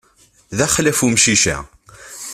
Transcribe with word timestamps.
D 0.57 0.59
axlaf 0.65 0.99
umcic-a. 1.07 1.57